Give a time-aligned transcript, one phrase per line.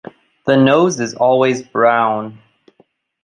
[0.47, 2.39] The nose is always brown.